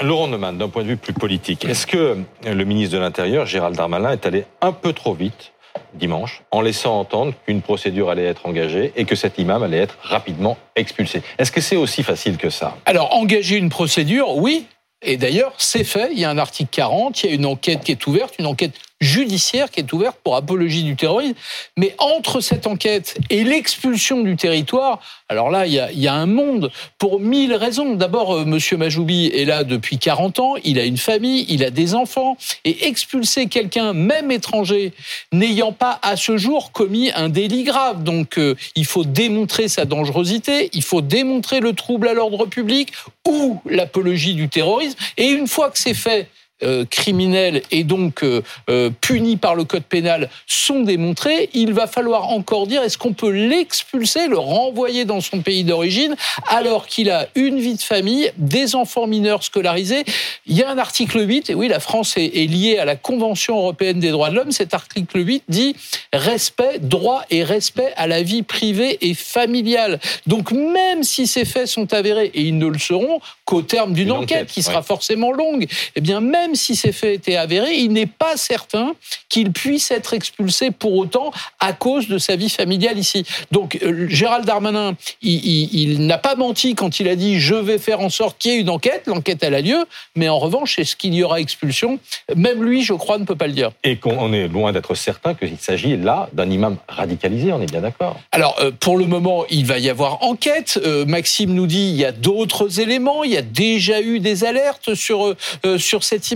Laurent 0.02 0.28
Neumann, 0.28 0.58
d'un 0.58 0.68
point 0.68 0.84
de 0.84 0.90
vue 0.90 0.98
plus 0.98 1.14
politique, 1.14 1.64
est-ce 1.64 1.88
que 1.88 2.18
le 2.46 2.66
ministre 2.66 2.96
de 2.96 3.00
l'Intérieur, 3.00 3.46
Gérald 3.46 3.78
Darmanin, 3.78 4.12
est 4.12 4.26
allé 4.26 4.46
un 4.62 4.74
peu 4.74 4.92
trop 4.92 5.14
vite 5.14 5.54
dimanche, 5.94 6.44
en 6.52 6.62
laissant 6.62 7.00
entendre 7.00 7.34
qu'une 7.46 7.62
procédure 7.62 8.10
allait 8.10 8.26
être 8.26 8.46
engagée 8.46 8.94
et 8.96 9.06
que 9.06 9.16
cet 9.16 9.38
imam 9.38 9.64
allait 9.64 9.80
être 9.80 9.98
rapidement 10.02 10.58
expulsé. 10.76 11.22
Est-ce 11.38 11.52
que 11.52 11.62
c'est 11.62 11.76
aussi 11.76 12.04
facile 12.04 12.38
que 12.38 12.50
ça? 12.50 12.78
Alors, 12.86 13.16
engager 13.16 13.58
une 13.58 13.70
procédure, 13.70 14.38
oui. 14.38 14.68
Et 15.02 15.18
d'ailleurs, 15.18 15.54
c'est 15.58 15.84
fait. 15.84 16.10
Il 16.12 16.20
y 16.20 16.26
a 16.26 16.30
un 16.30 16.38
article 16.38 16.70
40, 16.72 17.24
il 17.24 17.30
y 17.30 17.32
a 17.32 17.36
une 17.36 17.46
enquête 17.46 17.84
qui 17.84 17.92
est 17.92 18.08
ouverte, 18.08 18.36
une 18.40 18.48
enquête 18.48 18.74
judiciaire 19.02 19.70
qui 19.70 19.82
est 19.82 19.94
ouverte 19.94 20.18
pour 20.24 20.36
apologie 20.36 20.84
du 20.84 20.96
terrorisme. 20.96 21.36
Mais 21.78 21.96
entre 21.98 22.40
cette 22.40 22.68
enquête 22.68 23.18
et 23.30 23.44
l'expulsion 23.44 24.22
du 24.22 24.36
territoire, 24.36 25.02
alors 25.28 25.50
là, 25.50 25.66
il 25.66 25.74
y 25.74 26.08
a, 26.08 26.14
un 26.14 26.28
monde 26.28 26.72
pour 26.98 27.20
mille 27.20 27.54
raisons. 27.54 27.96
D'abord, 27.96 28.34
euh, 28.34 28.46
Monsieur 28.46 28.78
Majoubi 28.78 29.28
est 29.28 29.46
là 29.46 29.64
depuis 29.64 29.98
40 29.98 30.40
ans, 30.40 30.54
il 30.64 30.80
a 30.80 30.86
une 30.86 30.98
famille, 30.98 31.46
il 31.50 31.64
a 31.64 31.72
des 31.72 31.96
enfants, 31.96 32.38
et 32.64 32.88
expulser 32.88 33.48
quelqu'un, 33.48 33.94
même 33.94 34.32
étranger, 34.32 34.94
n'ayant 35.32 35.72
pas 35.72 36.00
à 36.04 36.16
ce 36.16 36.38
jour 36.38 36.72
commis 36.72 37.12
un 37.16 37.30
délit 37.30 37.64
grave. 37.64 38.04
Donc, 38.04 38.38
euh, 38.38 38.56
il 38.76 38.86
faut 38.86 39.04
démontrer 39.04 39.68
sa 39.68 39.86
dangerosité, 39.86 40.70
il 40.74 40.84
faut 40.84 41.02
démontrer 41.02 41.60
le 41.60 41.74
trouble 41.74 42.08
à 42.08 42.14
l'ordre 42.14 42.46
public 42.46 42.94
ou 43.28 43.60
l'apologie 43.66 44.36
du 44.36 44.48
terrorisme. 44.48 44.98
Et 45.18 45.30
une 45.30 45.48
fois 45.48 45.70
que 45.72 45.80
c'est 45.80 45.94
fait, 45.96 46.30
euh, 46.64 46.86
criminels 46.86 47.64
et 47.70 47.84
donc 47.84 48.24
euh, 48.24 48.42
euh, 48.70 48.90
punis 49.02 49.36
par 49.36 49.56
le 49.56 49.66
code 49.66 49.84
pénal 49.84 50.30
sont 50.48 50.84
démontrés, 50.84 51.50
il 51.54 51.74
va 51.74 51.86
falloir 51.86 52.30
encore 52.30 52.66
dire 52.66 52.82
est-ce 52.82 52.98
qu'on 52.98 53.12
peut 53.12 53.30
l'expulser, 53.30 54.28
le 54.28 54.38
renvoyer 54.38 55.04
dans 55.04 55.20
son 55.20 55.42
pays 55.42 55.66
d'origine 55.66 56.16
alors 56.48 56.88
qu'il 56.88 57.12
a 57.12 57.28
une 57.36 57.60
vie 57.60 57.76
de 57.76 57.82
famille, 57.82 58.32
des 58.38 58.76
enfants 58.76 59.06
mineurs 59.06 59.44
scolarisés? 59.44 60.06
Il 60.46 60.56
y 60.56 60.64
a 60.64 60.70
un 60.70 60.78
article 60.78 61.28
8, 61.28 61.50
et 61.50 61.56
oui, 61.56 61.68
la 61.68 61.82
France 61.82 62.16
est, 62.16 62.24
est 62.24 62.48
liée 62.48 62.78
à 62.78 62.86
la 62.86 62.96
Convention 62.96 63.58
européenne 63.58 64.00
des 64.00 64.12
droits 64.12 64.30
de 64.30 64.36
l'homme. 64.36 64.54
Cet 64.54 64.74
article 64.74 65.26
8 65.26 65.44
dit 65.50 65.76
respect, 66.14 66.80
droit 66.80 67.24
et 67.32 67.44
respect 67.44 67.92
à 67.98 68.08
la 68.08 68.22
vie 68.22 68.44
privée 68.44 68.98
et 69.02 69.14
familiale. 69.14 70.00
Donc 70.26 70.54
même 70.54 71.04
si 71.04 71.28
ces 71.28 71.44
faits 71.44 71.68
sont 71.68 71.94
avérés, 71.94 72.32
et 72.34 72.44
ils 72.44 72.58
ne 72.58 72.68
le 72.68 72.80
seront 72.80 73.20
qu'au 73.44 73.62
terme 73.62 73.92
d'une 73.92 74.14
enquête, 74.14 74.48
qui 74.48 74.64
sera 74.64 74.82
forcément 74.84 75.34
longue, 75.34 75.68
eh 75.96 76.02
bien 76.02 76.22
même 76.22 76.45
même 76.46 76.56
si 76.56 76.76
ces 76.76 76.92
faits 76.92 77.16
étaient 77.16 77.38
avérés, 77.38 77.74
il 77.78 77.92
n'est 77.92 78.06
pas 78.06 78.38
certain 78.38 78.94
qu'il 79.30 79.52
puisse 79.52 79.90
être 79.90 80.14
expulsé 80.14 80.70
pour 80.70 80.94
autant 80.94 81.32
à 81.60 81.74
cause 81.74 82.08
de 82.08 82.20
sa 82.20 82.36
vie 82.36 82.52
familiale 82.52 83.00
ici. 83.00 83.26
Donc 83.52 83.80
euh, 83.82 84.08
Gérald 84.08 84.46
Darmanin, 84.46 84.94
il, 85.24 86.06
n'a 86.06 86.20
pas 86.20 86.36
menti 86.36 86.76
quand 86.76 87.00
il 87.00 87.08
a 87.08 87.16
dit 87.16 87.40
je 87.40 87.56
vais 87.56 87.80
faire 87.80 88.00
en 88.02 88.10
sorte 88.10 88.38
qu'il 88.38 88.52
y 88.52 88.56
ait 88.56 88.60
une 88.60 88.70
enquête. 88.70 89.04
L'enquête 89.08 89.40
elle 89.42 89.56
a 89.56 89.62
lieu, 89.62 89.86
mais 90.16 90.30
en 90.30 90.38
revanche, 90.38 90.78
est-ce 90.78 90.96
qu'il 90.96 91.16
y 91.16 91.24
aura 91.24 91.40
expulsion? 91.40 91.98
Même 92.36 92.64
lui, 92.64 92.84
je 92.84 92.94
crois, 92.94 93.18
ne 93.18 93.26
peut 93.26 93.36
pas 93.36 93.48
le 93.48 93.54
dire. 93.54 93.72
Et 93.84 93.98
qu'on 93.98 94.32
est 94.32 94.48
loin 94.48 94.72
d'être 94.72 94.94
certain 94.94 95.34
qu'il 95.34 95.58
s'agit 95.58 95.98
là 95.98 96.30
d'un 96.34 96.50
imam 96.50 96.78
radicalisé. 96.88 97.52
On 97.54 97.62
est 97.62 97.72
bien 97.72 97.82
d'accord. 97.82 98.20
Alors 98.32 98.56
euh, 98.60 98.70
pour 98.80 99.00
le 99.00 99.06
moment, 99.06 99.46
il 99.50 99.66
va 99.66 99.80
y 99.80 99.90
avoir 99.90 100.22
enquête. 100.24 100.80
Euh, 100.86 101.06
Maxime 101.06 101.56
nous 101.56 101.66
dit 101.66 101.90
il 101.90 101.96
y 101.96 102.06
a 102.06 102.12
d'autres 102.12 102.80
éléments. 102.80 103.24
Il 103.24 103.32
y 103.32 103.38
a 103.38 103.42
déjà 103.42 104.00
eu 104.00 104.20
des 104.20 104.44
alertes 104.44 104.94
sur 104.94 105.36
sur 105.78 106.04
cette 106.04 106.30
imam 106.30 106.35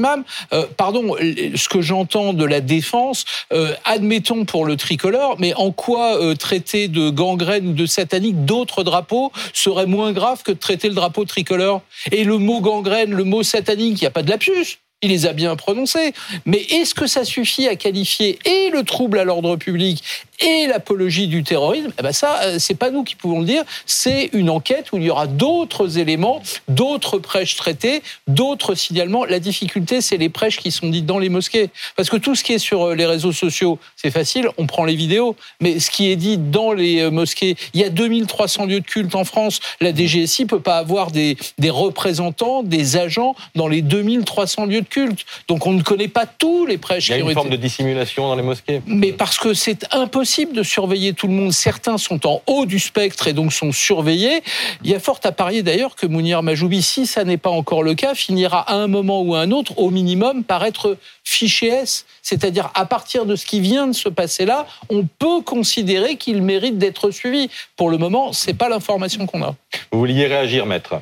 Euh, 0.53 0.65
pardon, 0.77 1.15
ce 1.19 1.69
que 1.69 1.81
j'entends 1.81 2.33
de 2.33 2.45
la 2.45 2.61
défense, 2.61 3.25
euh, 3.53 3.73
admettons 3.85 4.45
pour 4.45 4.65
le 4.65 4.75
tricolore, 4.75 5.35
mais 5.39 5.53
en 5.55 5.71
quoi 5.71 6.21
euh, 6.21 6.35
traiter 6.35 6.87
de 6.87 7.09
gangrène 7.09 7.67
ou 7.67 7.73
de 7.73 7.85
satanique 7.85 8.45
d'autres 8.45 8.83
drapeaux 8.83 9.31
serait 9.53 9.85
moins 9.85 10.11
grave 10.11 10.43
que 10.43 10.51
traiter 10.51 10.89
le 10.89 10.95
drapeau 10.95 11.25
tricolore? 11.25 11.81
Et 12.11 12.23
le 12.23 12.37
mot 12.37 12.61
gangrène, 12.61 13.11
le 13.11 13.23
mot 13.23 13.43
satanique, 13.43 14.01
il 14.01 14.03
n'y 14.03 14.07
a 14.07 14.11
pas 14.11 14.23
de 14.23 14.29
lapsus. 14.29 14.79
Il 15.01 15.11
les 15.11 15.25
a 15.25 15.31
bien 15.31 15.55
prononcés. 15.55 16.13
Mais 16.45 16.57
est-ce 16.57 16.93
que 16.93 17.07
ça 17.07 17.23
suffit 17.23 17.69
à 17.69 17.77
qualifier 17.77 18.37
et 18.43 18.69
le 18.69 18.83
trouble 18.83 19.17
à 19.17 19.23
l'ordre 19.23 19.55
public 19.55 20.03
et 20.41 20.67
l'apologie 20.67 21.27
du 21.27 21.43
terrorisme, 21.43 21.91
eh 21.99 22.01
ben 22.01 22.13
ça, 22.13 22.41
euh, 22.43 22.59
c'est 22.59 22.75
pas 22.75 22.91
nous 22.91 23.03
qui 23.03 23.15
pouvons 23.15 23.39
le 23.39 23.45
dire. 23.45 23.63
C'est 23.85 24.29
une 24.33 24.49
enquête 24.49 24.91
où 24.91 24.97
il 24.97 25.03
y 25.03 25.09
aura 25.09 25.27
d'autres 25.27 25.97
éléments, 25.97 26.41
d'autres 26.67 27.19
prêches 27.19 27.55
traitées, 27.55 28.01
d'autres 28.27 28.73
signalements. 28.75 29.25
La 29.25 29.39
difficulté, 29.39 30.01
c'est 30.01 30.17
les 30.17 30.29
prêches 30.29 30.57
qui 30.57 30.71
sont 30.71 30.87
dites 30.87 31.05
dans 31.05 31.19
les 31.19 31.29
mosquées. 31.29 31.69
Parce 31.97 32.09
que 32.09 32.17
tout 32.17 32.35
ce 32.35 32.43
qui 32.43 32.53
est 32.53 32.59
sur 32.59 32.83
euh, 32.83 32.95
les 32.95 33.05
réseaux 33.05 33.33
sociaux, 33.33 33.79
c'est 33.95 34.11
facile, 34.11 34.47
on 34.57 34.65
prend 34.65 34.85
les 34.85 34.95
vidéos. 34.95 35.35
Mais 35.59 35.79
ce 35.79 35.91
qui 35.91 36.09
est 36.09 36.15
dit 36.15 36.37
dans 36.37 36.71
les 36.71 37.01
euh, 37.01 37.11
mosquées, 37.11 37.57
il 37.73 37.81
y 37.81 37.83
a 37.83 37.89
2300 37.89 38.65
lieux 38.65 38.79
de 38.79 38.85
culte 38.85 39.15
en 39.15 39.25
France. 39.25 39.59
La 39.81 39.93
DGSI 39.93 40.45
peut 40.45 40.61
pas 40.61 40.77
avoir 40.77 41.11
des, 41.11 41.37
des 41.57 41.69
représentants, 41.69 42.63
des 42.63 42.95
agents 42.95 43.35
dans 43.55 43.67
les 43.67 43.81
2300 43.81 44.67
lieux 44.67 44.81
de 44.81 44.87
culte. 44.87 45.25
Donc 45.49 45.67
on 45.67 45.73
ne 45.73 45.81
connaît 45.81 46.07
pas 46.07 46.25
tous 46.25 46.65
les 46.65 46.77
prêches 46.77 47.07
qui 47.07 47.11
ont 47.11 47.15
été... 47.15 47.23
Il 47.23 47.25
y 47.25 47.27
a 47.27 47.31
une 47.31 47.35
forme 47.35 47.49
de 47.49 47.57
dissimulation 47.57 48.27
dans 48.27 48.35
les 48.35 48.43
mosquées. 48.43 48.81
Mais 48.85 49.11
parce 49.11 49.37
que 49.37 49.53
c'est 49.53 49.85
impossible 49.91 50.28
de 50.29 50.63
surveiller 50.63 51.13
tout 51.13 51.27
le 51.27 51.33
monde. 51.33 51.51
Certains 51.51 51.97
sont 51.97 52.27
en 52.27 52.41
haut 52.45 52.65
du 52.65 52.79
spectre 52.79 53.27
et 53.27 53.33
donc 53.33 53.51
sont 53.51 53.71
surveillés. 53.71 54.43
Il 54.83 54.89
y 54.89 54.95
a 54.95 54.99
fort 54.99 55.19
à 55.23 55.31
parier 55.31 55.63
d'ailleurs 55.63 55.95
que 55.95 56.05
Mounir 56.05 56.43
Majoubi, 56.43 56.83
si 56.83 57.07
ça 57.07 57.23
n'est 57.23 57.37
pas 57.37 57.49
encore 57.49 57.81
le 57.81 57.95
cas, 57.95 58.13
finira 58.13 58.59
à 58.69 58.75
un 58.75 58.87
moment 58.87 59.21
ou 59.21 59.33
à 59.33 59.41
un 59.41 59.51
autre, 59.51 59.77
au 59.77 59.89
minimum, 59.89 60.43
par 60.43 60.63
être 60.63 60.97
fiché 61.23 61.67
S. 61.67 62.05
C'est-à-dire, 62.21 62.69
à 62.75 62.85
partir 62.85 63.25
de 63.25 63.35
ce 63.35 63.45
qui 63.45 63.59
vient 63.59 63.87
de 63.87 63.93
se 63.93 64.07
passer 64.09 64.45
là, 64.45 64.67
on 64.89 65.05
peut 65.05 65.41
considérer 65.41 66.15
qu'il 66.15 66.43
mérite 66.43 66.77
d'être 66.77 67.09
suivi. 67.09 67.49
Pour 67.75 67.89
le 67.89 67.97
moment, 67.97 68.31
c'est 68.31 68.53
pas 68.53 68.69
l'information 68.69 69.25
qu'on 69.25 69.41
a. 69.41 69.55
Vous 69.91 69.99
vouliez 69.99 70.27
réagir, 70.27 70.65
maître 70.65 71.01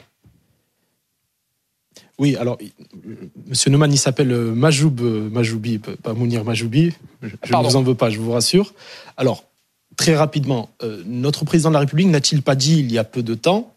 oui, 2.19 2.35
alors, 2.35 2.57
Monsieur 3.45 3.69
Neumann, 3.69 3.93
il 3.93 3.97
s'appelle 3.97 4.31
euh, 4.31 4.53
Majoub 4.53 5.01
euh, 5.01 5.29
Majoubi, 5.29 5.77
pas 5.77 6.13
Mounir 6.13 6.43
Majoubi. 6.43 6.93
Je 7.21 7.27
ne 7.27 7.63
vous 7.63 7.75
en 7.75 7.83
veux 7.83 7.93
pas, 7.93 8.09
je 8.09 8.19
vous 8.19 8.31
rassure. 8.31 8.73
Alors, 9.17 9.43
très 9.97 10.15
rapidement, 10.15 10.69
euh, 10.81 11.03
notre 11.05 11.45
président 11.45 11.69
de 11.69 11.75
la 11.75 11.81
République 11.81 12.07
n'a-t-il 12.07 12.41
pas 12.41 12.55
dit 12.55 12.79
il 12.79 12.91
y 12.91 12.97
a 12.97 13.03
peu 13.03 13.23
de 13.23 13.35
temps, 13.35 13.73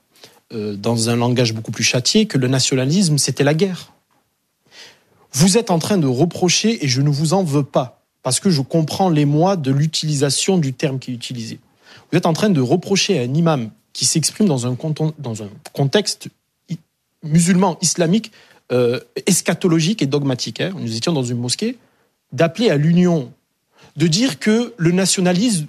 dans 0.52 1.08
un 1.08 1.14
langage 1.14 1.54
beaucoup 1.54 1.70
plus 1.70 1.84
châtié, 1.84 2.26
que 2.26 2.36
le 2.36 2.48
nationalisme, 2.48 3.18
c'était 3.18 3.44
la 3.44 3.54
guerre? 3.54 3.92
Vous 5.32 5.58
êtes 5.58 5.70
en 5.70 5.78
train 5.78 5.96
de 5.96 6.08
reprocher, 6.08 6.84
et 6.84 6.88
je 6.88 7.02
ne 7.02 7.08
vous 7.08 7.34
en 7.34 7.44
veux 7.44 7.62
pas, 7.62 8.02
parce 8.24 8.40
que 8.40 8.50
je 8.50 8.60
comprends 8.60 9.10
les 9.10 9.26
mois 9.26 9.54
de 9.54 9.70
l'utilisation 9.70 10.58
du 10.58 10.72
terme 10.72 10.98
qui 10.98 11.12
est 11.12 11.14
utilisé. 11.14 11.60
Vous 12.10 12.18
êtes 12.18 12.26
en 12.26 12.32
train 12.32 12.50
de 12.50 12.60
reprocher 12.60 13.16
à 13.20 13.22
un 13.22 13.32
imam 13.32 13.70
qui 13.92 14.06
s'exprime 14.06 14.48
dans 14.48 14.66
un, 14.66 14.76
dans 15.20 15.42
un 15.44 15.48
contexte 15.72 16.30
musulman 17.22 17.78
islamique 17.80 18.32
euh, 18.72 19.00
et 20.02 20.06
dogmatique. 20.06 20.60
Hein. 20.60 20.72
Nous 20.78 20.96
étions 20.96 21.12
dans 21.12 21.22
une 21.22 21.38
mosquée 21.38 21.78
d'appeler 22.32 22.70
à 22.70 22.76
l'union, 22.76 23.32
de 23.96 24.06
dire 24.06 24.38
que 24.38 24.72
le 24.76 24.92
nationalisme, 24.92 25.66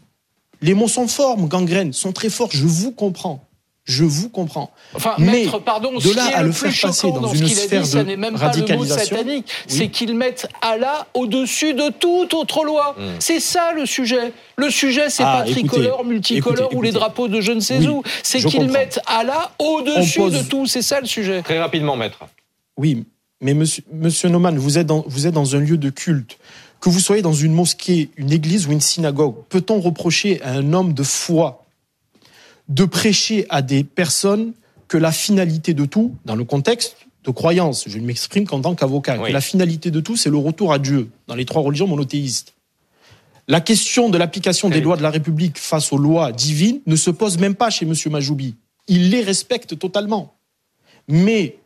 les 0.61 0.73
mots 0.73 0.87
sont 0.87 1.07
forts, 1.07 1.37
gangrène, 1.47 1.93
sont 1.93 2.13
très 2.13 2.29
forts. 2.29 2.49
Je 2.51 2.65
vous 2.65 2.91
comprends. 2.91 3.47
Je 3.83 4.03
vous 4.03 4.29
comprends. 4.29 4.71
Enfin, 4.93 5.15
mais 5.17 5.43
maître, 5.43 5.57
pardon, 5.59 5.97
de 5.97 6.15
là 6.15 6.37
à 6.37 6.43
le, 6.43 6.51
faire 6.51 6.71
passer 6.81 7.11
dans, 7.11 7.33
une 7.33 7.47
sphère 7.47 7.81
dit, 7.81 7.95
de 7.95 8.15
même 8.15 8.35
radicalisation, 8.35 9.15
pas 9.15 9.23
le 9.23 9.37
mot 9.37 9.43
c'est 9.67 9.87
qu'ils 9.87 10.15
mettent 10.15 10.47
Allah 10.61 11.07
au-dessus 11.15 11.73
de 11.73 11.89
toute 11.89 12.35
autre 12.35 12.63
loi. 12.63 12.95
Hmm. 12.97 13.15
C'est 13.19 13.39
ça 13.39 13.73
le 13.73 13.87
sujet. 13.87 14.33
Le 14.55 14.69
sujet, 14.69 15.09
c'est 15.09 15.23
ah, 15.23 15.43
pas 15.43 15.51
tricolore, 15.51 16.05
multicolore 16.05 16.75
ou 16.75 16.83
les 16.83 16.91
drapeaux 16.91 17.27
de 17.27 17.41
je 17.41 17.51
ne 17.53 17.59
sais 17.59 17.87
où. 17.87 18.03
C'est 18.21 18.39
qu'ils 18.39 18.69
mettent 18.69 19.01
Allah 19.07 19.51
au-dessus 19.57 20.29
de 20.29 20.43
tout. 20.43 20.67
C'est 20.67 20.83
ça 20.83 21.01
le 21.01 21.07
sujet. 21.07 21.41
Très 21.41 21.59
rapidement, 21.59 21.95
maître. 21.95 22.19
Oui, 22.77 23.03
mais 23.41 23.55
monsieur, 23.55 23.83
monsieur 23.91 24.29
Naumann, 24.29 24.57
vous 24.57 24.77
êtes, 24.77 24.85
dans, 24.85 25.03
vous 25.07 25.25
êtes 25.25 25.33
dans 25.33 25.55
un 25.55 25.59
lieu 25.59 25.77
de 25.77 25.89
culte. 25.89 26.37
Que 26.79 26.89
vous 26.89 26.99
soyez 26.99 27.21
dans 27.21 27.33
une 27.33 27.53
mosquée, 27.53 28.09
une 28.17 28.31
église 28.31 28.67
ou 28.67 28.71
une 28.71 28.81
synagogue, 28.81 29.35
peut-on 29.49 29.79
reprocher 29.79 30.41
à 30.43 30.51
un 30.51 30.73
homme 30.73 30.93
de 30.93 31.03
foi 31.03 31.65
de 32.69 32.85
prêcher 32.85 33.45
à 33.49 33.61
des 33.61 33.83
personnes 33.83 34.53
que 34.87 34.97
la 34.97 35.11
finalité 35.11 35.73
de 35.73 35.85
tout, 35.85 36.15
dans 36.25 36.35
le 36.35 36.43
contexte 36.43 36.97
de 37.23 37.31
croyance, 37.31 37.85
je 37.87 37.97
ne 37.97 38.05
m'exprime 38.05 38.45
qu'en 38.45 38.61
tant 38.61 38.75
qu'avocat, 38.75 39.17
que 39.17 39.31
la 39.31 39.41
finalité 39.41 39.91
de 39.91 39.99
tout, 39.99 40.17
c'est 40.17 40.29
le 40.29 40.37
retour 40.37 40.73
à 40.73 40.79
Dieu 40.79 41.09
dans 41.27 41.35
les 41.35 41.45
trois 41.45 41.61
religions 41.61 41.87
monothéistes. 41.87 42.53
La 43.47 43.61
question 43.61 44.09
de 44.09 44.17
l'application 44.17 44.69
des 44.69 44.81
lois 44.81 44.97
de 44.97 45.03
la 45.03 45.09
République 45.09 45.57
face 45.57 45.91
aux 45.91 45.97
lois 45.97 46.31
divines 46.31 46.81
ne 46.85 46.95
se 46.95 47.11
pose 47.11 47.37
même 47.37 47.55
pas 47.55 47.69
chez 47.69 47.85
M. 47.85 47.93
Majoubi. 48.09 48.55
Il 48.87 49.09
les 49.09 49.21
respecte 49.21 49.77
totalement. 49.77 50.35
Mais 51.07 51.57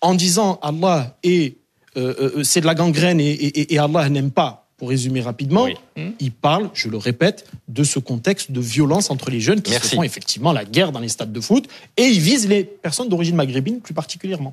en 0.00 0.14
disant 0.14 0.58
Allah 0.62 1.16
est, 1.22 1.56
euh, 1.96 2.32
euh, 2.36 2.44
c'est 2.44 2.60
de 2.60 2.66
la 2.66 2.74
gangrène 2.74 3.20
et 3.20 3.78
Allah 3.78 4.08
n'aime 4.08 4.30
pas, 4.30 4.63
pour 4.76 4.88
résumer 4.88 5.20
rapidement, 5.20 5.66
il 5.96 6.32
parle, 6.32 6.70
je 6.74 6.88
le 6.88 6.96
répète, 6.96 7.46
de 7.68 7.84
ce 7.84 7.98
contexte 7.98 8.50
de 8.50 8.60
violence 8.60 9.10
entre 9.10 9.30
les 9.30 9.40
jeunes 9.40 9.62
qui 9.62 9.72
se 9.72 9.94
font 9.94 10.02
effectivement 10.02 10.52
la 10.52 10.64
guerre 10.64 10.92
dans 10.92 11.00
les 11.00 11.08
stades 11.08 11.32
de 11.32 11.40
foot 11.40 11.68
et 11.96 12.04
il 12.04 12.20
vise 12.20 12.48
les 12.48 12.64
personnes 12.64 13.08
d'origine 13.08 13.36
maghrébine 13.36 13.80
plus 13.80 13.94
particulièrement. 13.94 14.52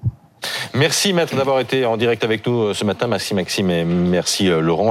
Merci 0.74 1.14
maître 1.14 1.36
d'avoir 1.36 1.60
été 1.60 1.86
en 1.86 1.98
direct 1.98 2.24
avec 2.24 2.46
nous 2.48 2.62
euh, 2.62 2.74
ce 2.74 2.84
matin. 2.84 3.08
Merci 3.08 3.36
Maxime 3.36 3.70
et 3.70 3.84
merci 3.84 4.50
euh, 4.50 4.60
Laurent. 4.60 4.90